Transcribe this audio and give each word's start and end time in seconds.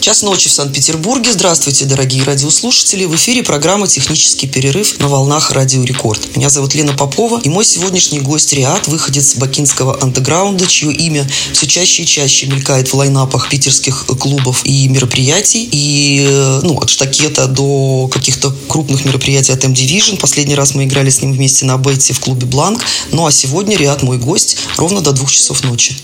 Час 0.00 0.22
ночи 0.22 0.48
в 0.48 0.52
Санкт-Петербурге. 0.52 1.30
Здравствуйте, 1.30 1.84
дорогие 1.84 2.24
радиослушатели. 2.24 3.04
В 3.04 3.14
эфире 3.16 3.42
программа 3.42 3.86
«Технический 3.86 4.46
перерыв» 4.46 4.98
на 4.98 5.08
волнах 5.08 5.50
Радио 5.50 5.84
Рекорд. 5.84 6.36
Меня 6.36 6.48
зовут 6.48 6.74
Лена 6.74 6.94
Попова, 6.94 7.38
и 7.44 7.50
мой 7.50 7.66
сегодняшний 7.66 8.20
гость 8.20 8.54
Риад, 8.54 8.88
выходец 8.88 9.34
бакинского 9.34 10.02
андеграунда, 10.02 10.66
чье 10.66 10.90
имя 10.90 11.28
все 11.52 11.66
чаще 11.66 12.04
и 12.04 12.06
чаще 12.06 12.46
мелькает 12.46 12.88
в 12.88 12.94
лайнапах 12.94 13.50
питерских 13.50 14.06
клубов 14.06 14.62
и 14.64 14.88
мероприятий. 14.88 15.68
И, 15.70 16.24
э, 16.26 16.60
ну, 16.62 16.78
от 16.78 16.88
штакета 16.88 17.46
до 17.46 18.08
каких-то 18.10 18.56
крупных 18.68 19.04
мероприятий 19.04 19.52
от 19.52 19.62
M-Division. 19.62 20.18
Последний 20.18 20.54
раз 20.54 20.74
мы 20.74 20.84
играли 20.84 21.10
с 21.10 21.20
ним 21.20 21.34
вместе 21.34 21.66
на 21.66 21.76
Бетте 21.76 22.14
в 22.14 22.20
клубе 22.20 22.46
Бланк. 22.46 22.82
Ну, 23.12 23.26
а 23.26 23.30
сегодня 23.30 23.76
Риад 23.76 24.02
мой 24.02 24.16
гость 24.16 24.56
ровно 24.78 25.02
до 25.02 25.12
двух 25.12 25.30
часов 25.30 25.62
ночи. 25.62 25.94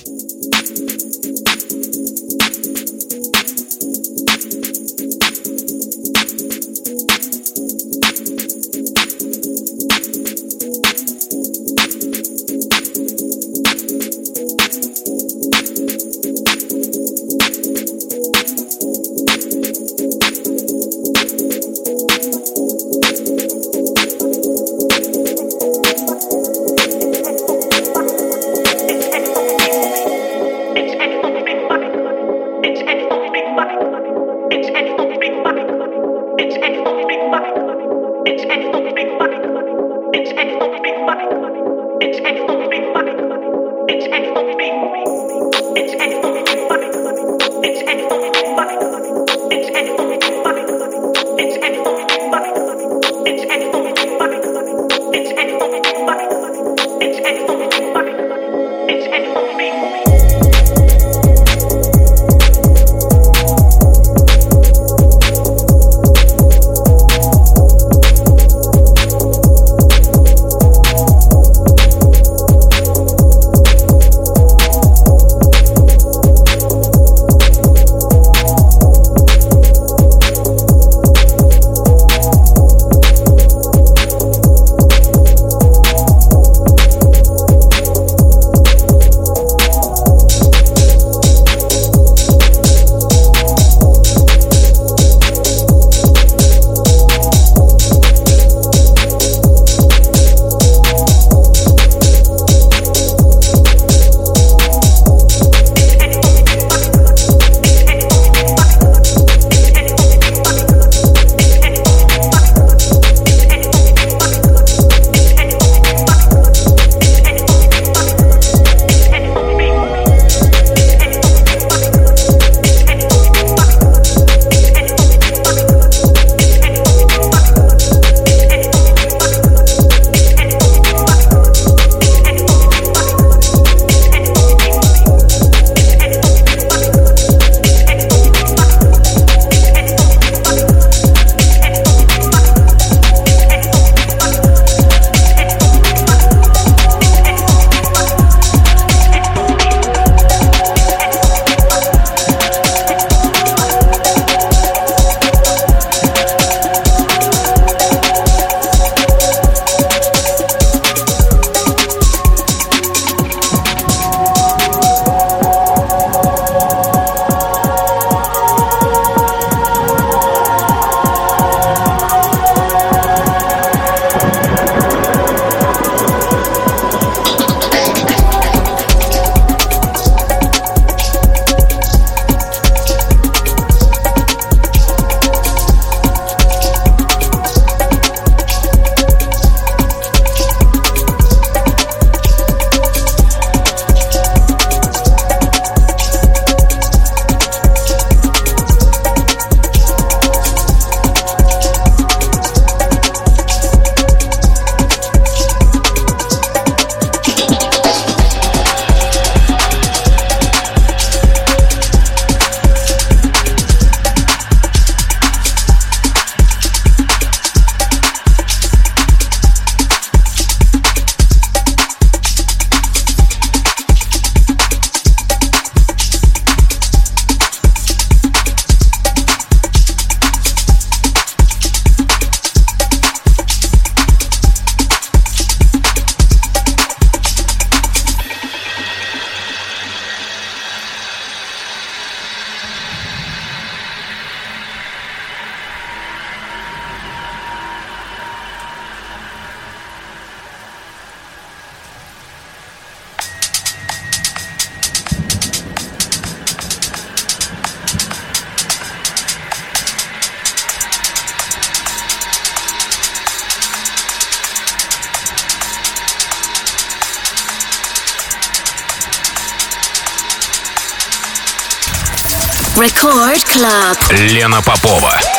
Лена 274.11 274.61
Попова. 274.61 275.36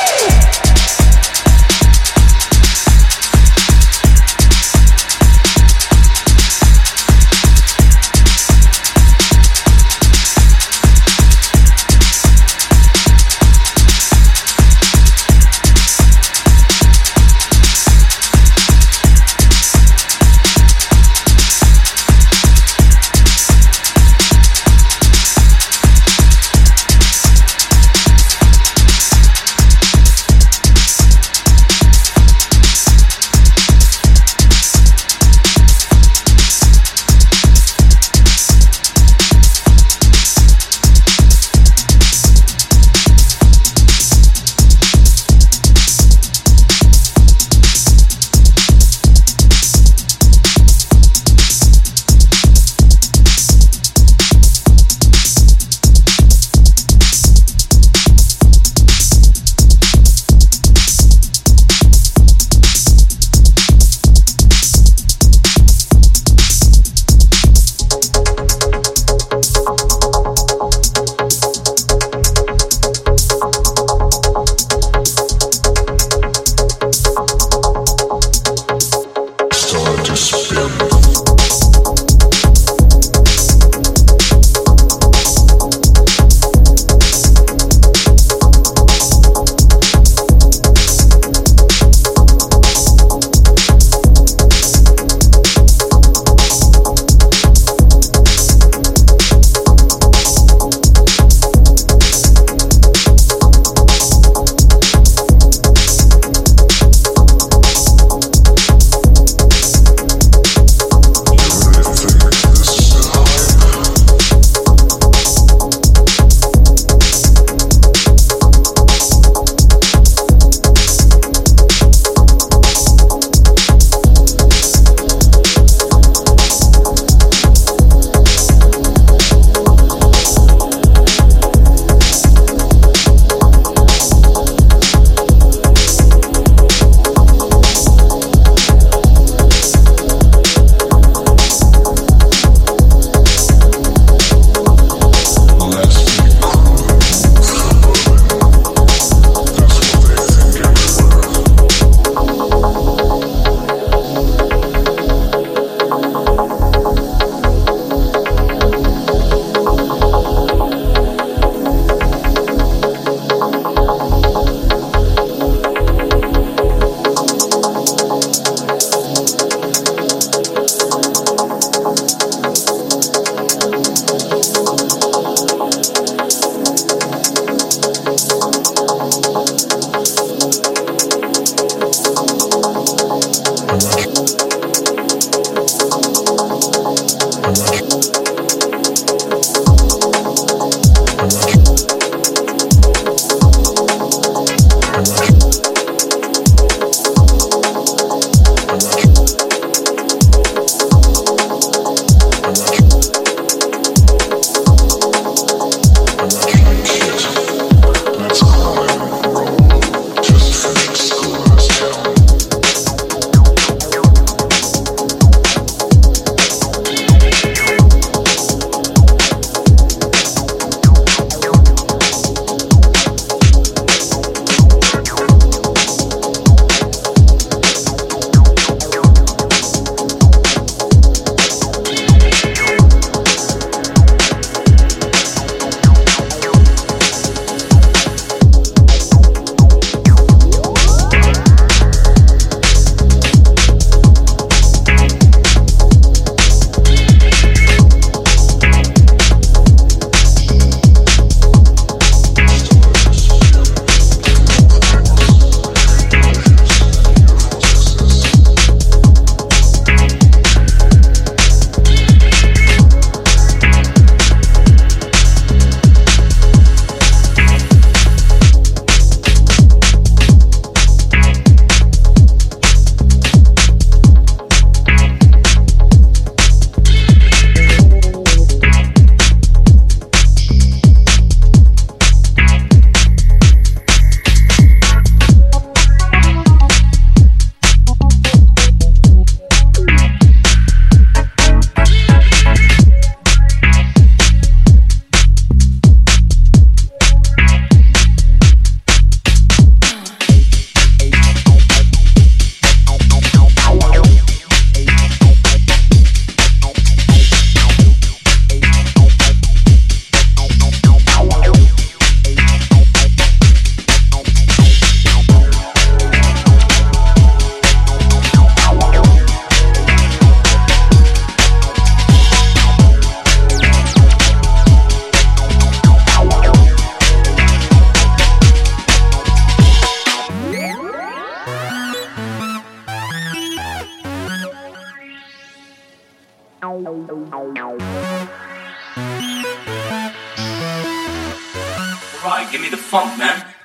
Right, 342.24 342.48
give 342.52 342.62
me 342.62 342.70
the 342.70 342.78
funk, 342.78 343.18
man. 343.18 343.57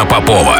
Лена 0.00 0.06
Попова. 0.06 0.59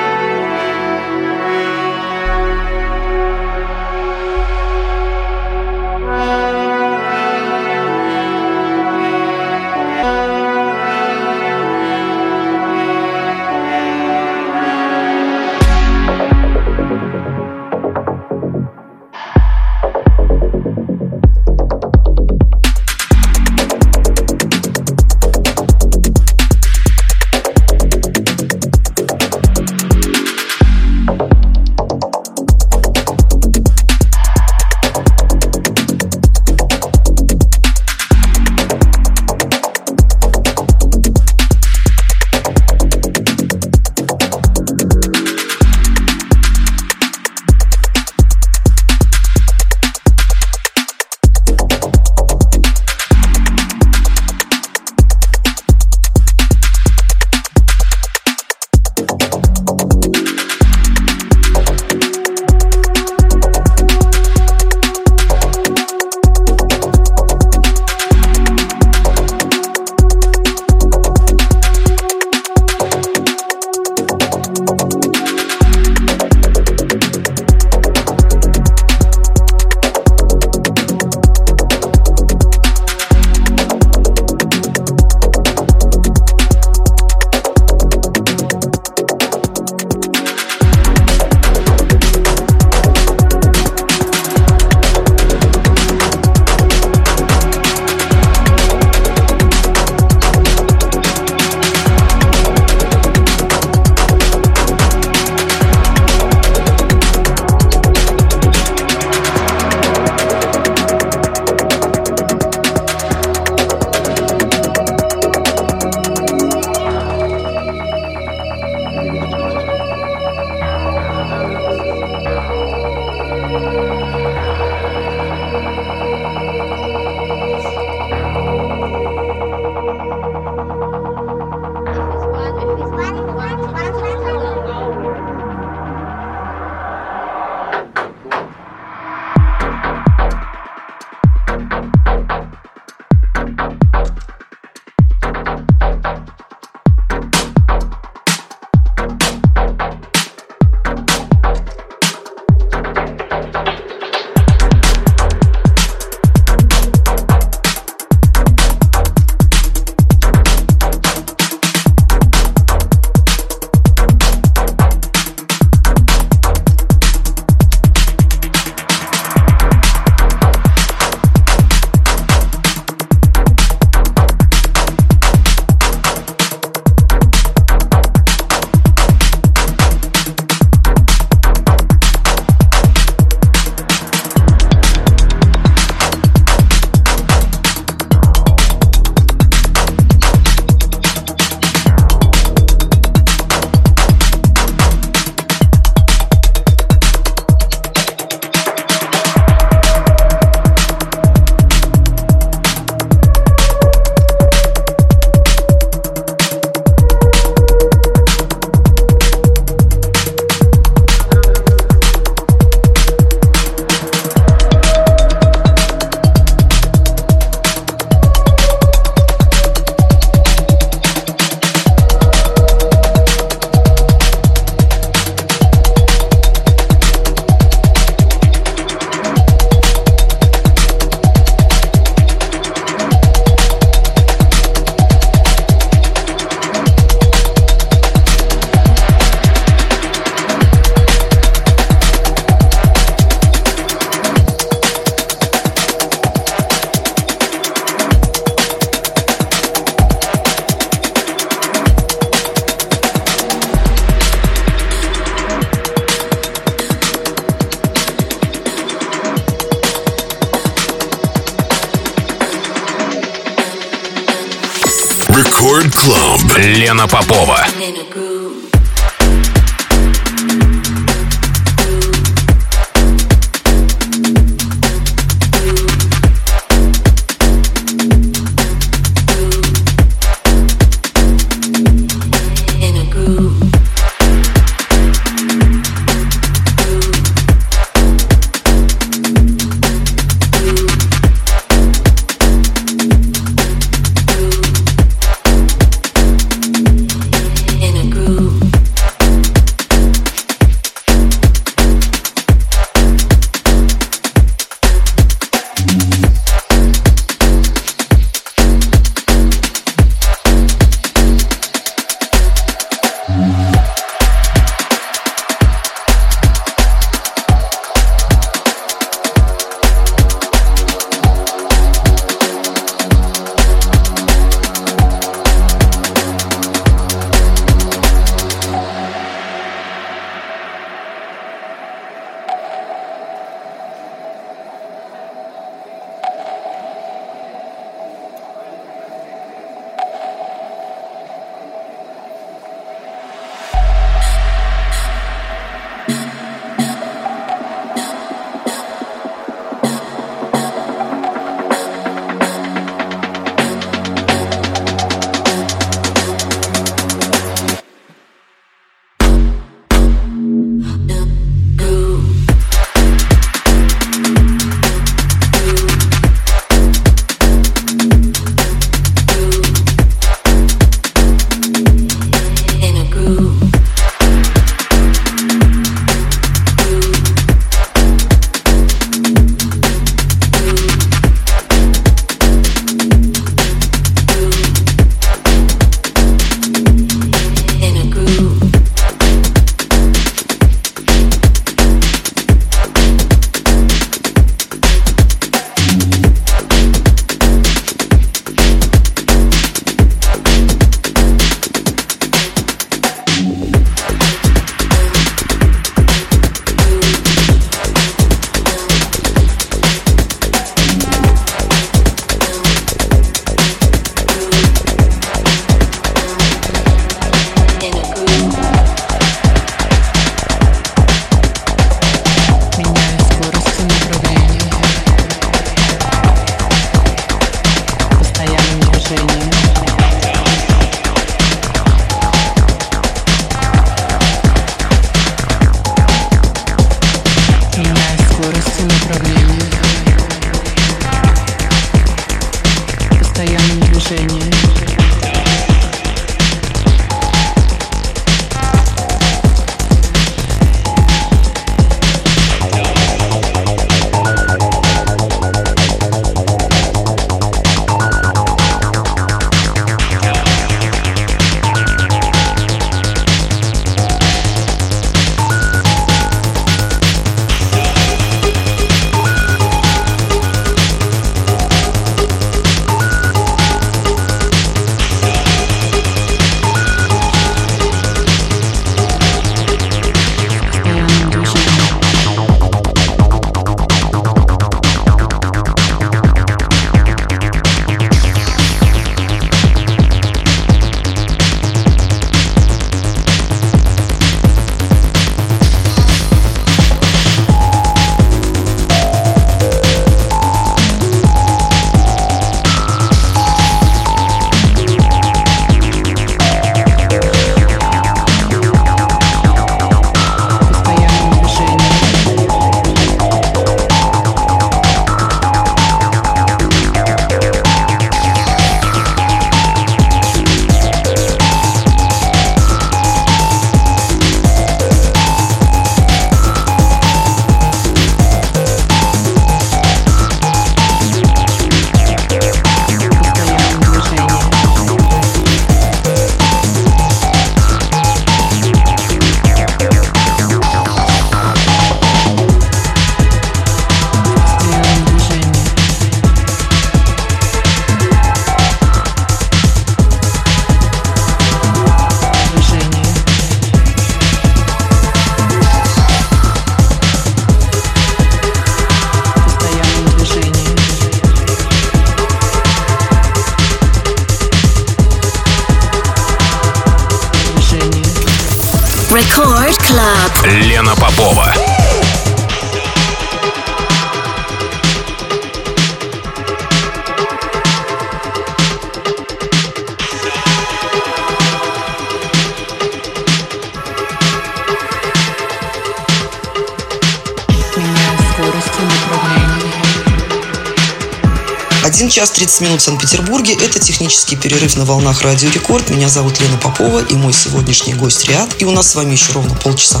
1 591.98 592.10
час 592.10 592.30
30 592.30 592.60
минут 592.60 592.80
в 592.80 592.84
Санкт-Петербурге. 592.84 593.54
Это 593.54 593.80
технический 593.80 594.36
перерыв 594.36 594.76
на 594.76 594.84
волнах 594.84 595.22
Радио 595.22 595.50
Рекорд. 595.50 595.90
Меня 595.90 596.08
зовут 596.08 596.40
Лена 596.40 596.56
Попова 596.56 597.00
и 597.00 597.14
мой 597.16 597.32
сегодняшний 597.32 597.94
гость 597.94 598.24
Риад. 598.28 598.54
И 598.60 598.64
у 598.64 598.70
нас 598.70 598.92
с 598.92 598.94
вами 598.94 599.10
еще 599.14 599.32
ровно 599.32 599.56
полчаса. 599.56 600.00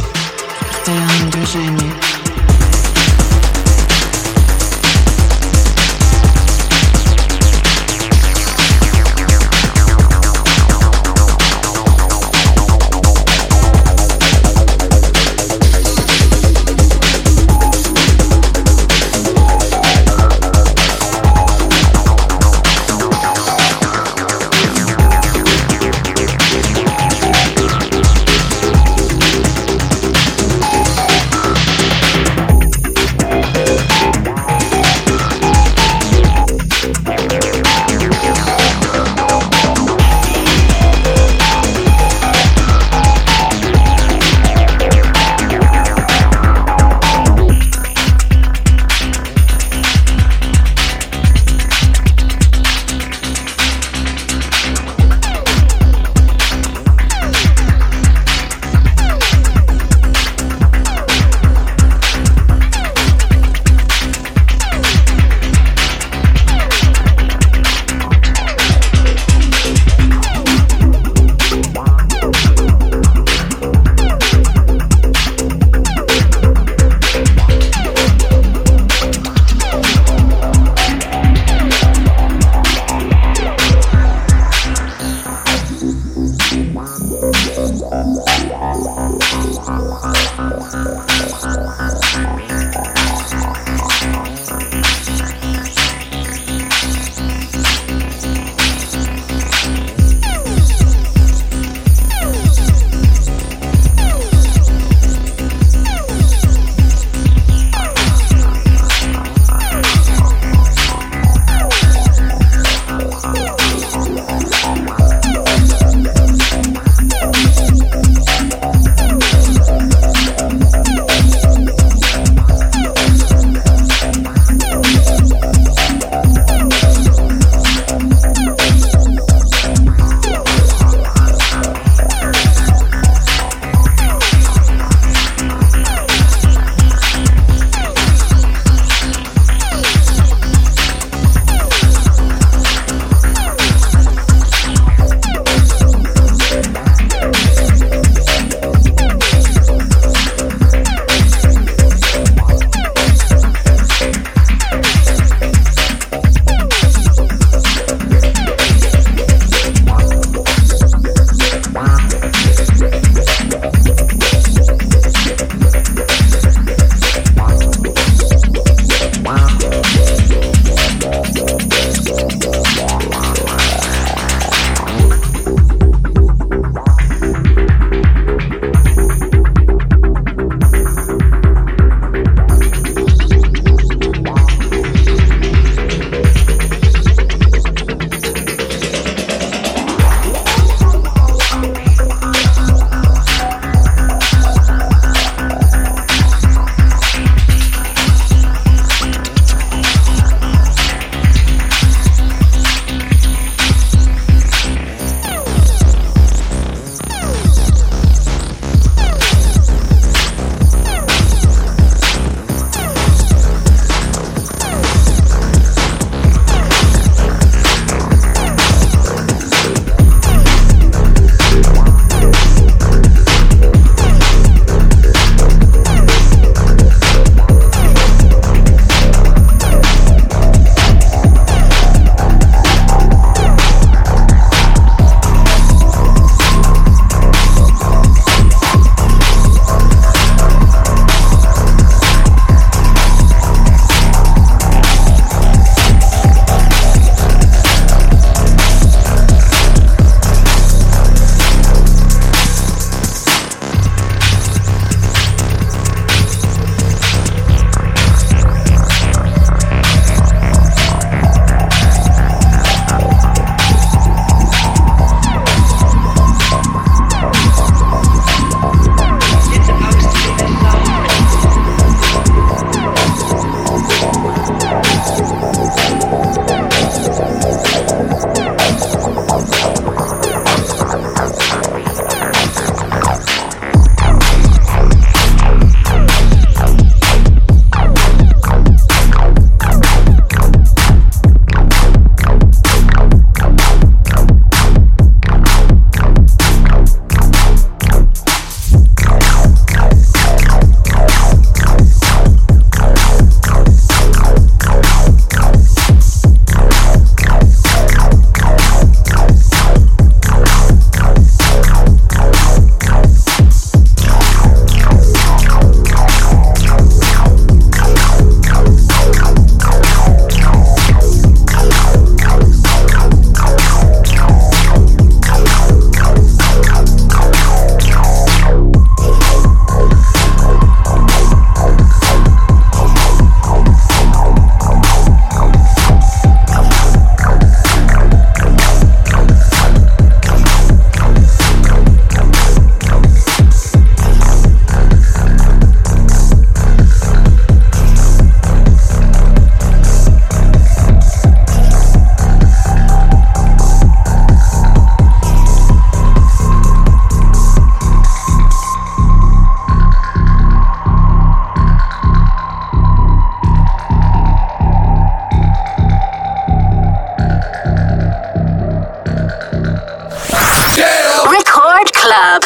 Постоянное 0.70 1.32
движение. 1.32 1.92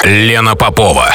Лена 0.05 0.55
Попова. 0.57 1.15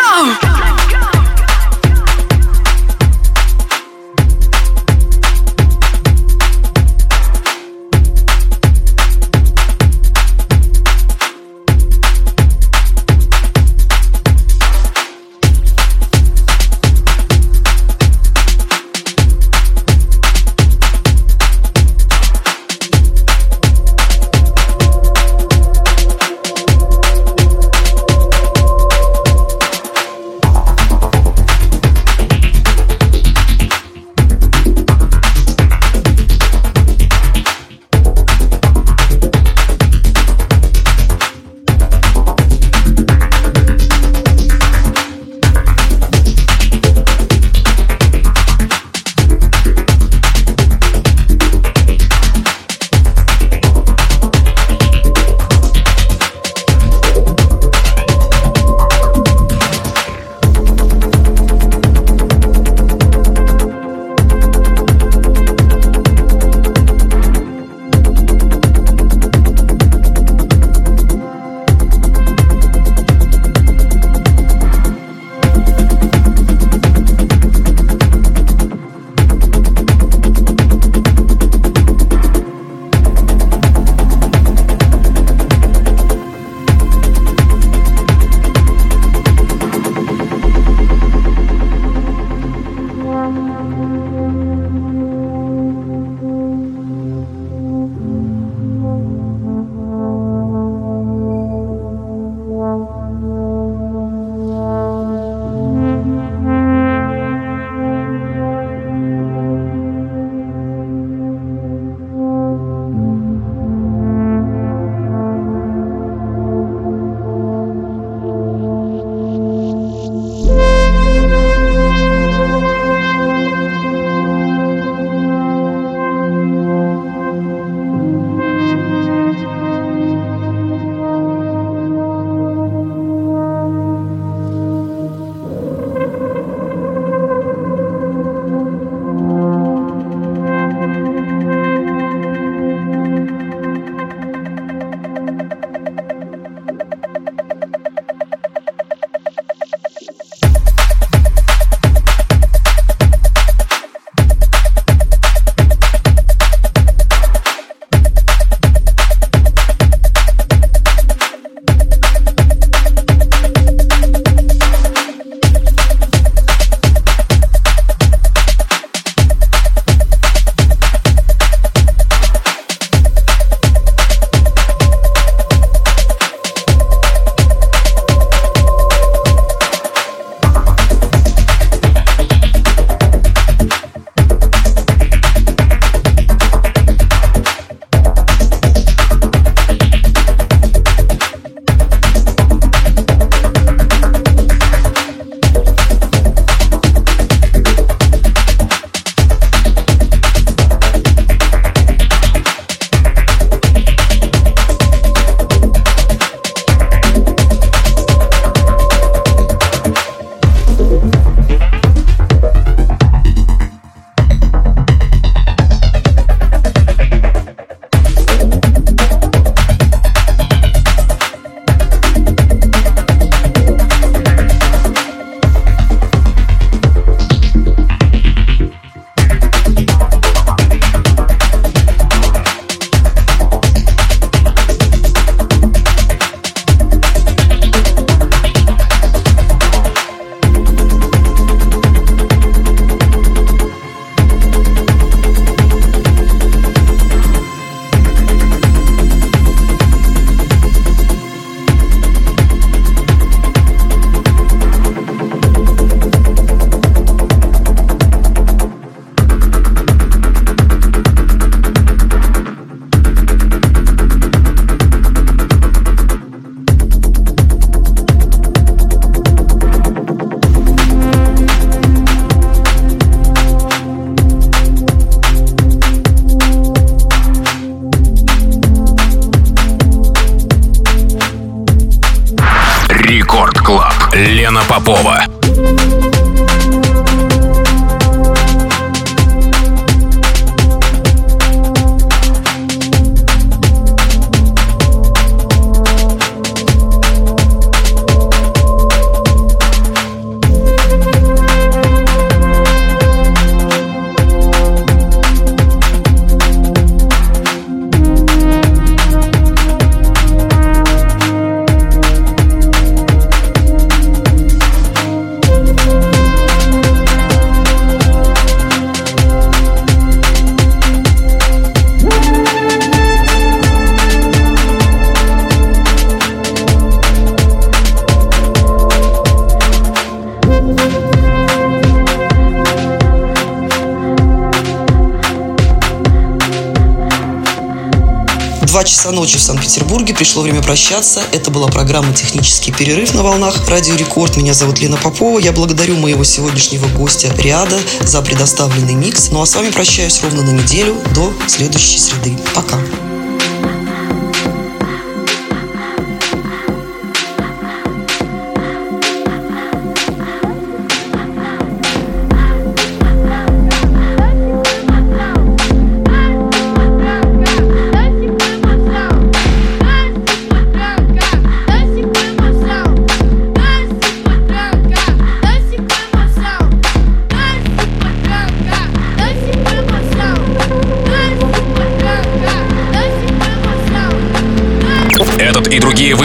Ночи 339.21 339.37
в 339.37 339.41
Санкт-Петербурге. 339.43 340.15
Пришло 340.15 340.41
время 340.41 340.63
прощаться. 340.63 341.21
Это 341.31 341.51
была 341.51 341.67
программа 341.67 342.11
«Технический 342.11 342.71
перерыв» 342.71 343.13
на 343.13 343.21
волнах 343.21 343.67
Радио 343.69 343.93
Рекорд. 343.93 344.35
Меня 344.35 344.55
зовут 344.55 344.79
Лена 344.79 344.97
Попова. 344.97 345.37
Я 345.37 345.51
благодарю 345.51 345.95
моего 345.95 346.23
сегодняшнего 346.23 346.87
гостя 346.87 347.31
Риада 347.37 347.79
за 348.01 348.23
предоставленный 348.23 348.95
микс. 348.95 349.29
Ну 349.29 349.39
а 349.43 349.45
с 349.45 349.55
вами 349.55 349.69
прощаюсь 349.69 350.23
ровно 350.23 350.41
на 350.41 350.49
неделю 350.49 350.95
до 351.13 351.31
следующей 351.47 351.99
среды. 351.99 352.35
Пока. 352.55 352.79